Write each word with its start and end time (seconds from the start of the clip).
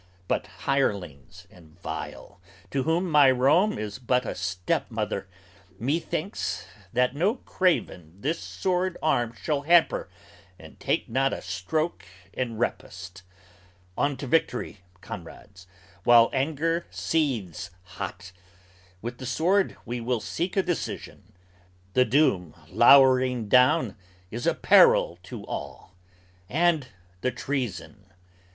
But 0.27 0.47
hirelings, 0.65 1.45
and 1.51 1.79
vile, 1.79 2.41
to 2.71 2.81
whom 2.81 3.07
my 3.07 3.29
Rome 3.29 3.77
is 3.77 3.99
but 3.99 4.25
a 4.25 4.33
Stepmother! 4.33 5.27
Methinks 5.77 6.65
that 6.91 7.13
no 7.15 7.35
craven 7.35 8.19
this 8.19 8.39
sword 8.39 8.97
arm 9.03 9.35
shall 9.39 9.61
hamper 9.61 10.09
And 10.57 10.79
take 10.79 11.07
not 11.07 11.33
a 11.33 11.41
stroke 11.43 12.03
in 12.33 12.57
repost. 12.57 13.21
On 13.95 14.17
to 14.17 14.25
victory, 14.25 14.79
comrades, 15.01 15.67
While 16.03 16.31
anger 16.33 16.87
seethes 16.89 17.69
hot. 17.83 18.31
With 19.03 19.19
the 19.19 19.27
sword 19.27 19.77
we 19.85 20.01
will 20.01 20.19
seek 20.19 20.57
a 20.57 20.63
decision 20.63 21.31
The 21.93 22.05
doom 22.05 22.55
lowering 22.69 23.47
down 23.49 23.95
is 24.31 24.47
a 24.47 24.55
peril 24.55 25.19
to 25.21 25.45
all, 25.45 25.93
and 26.49 26.87
the 27.21 27.29
treason. 27.29 28.05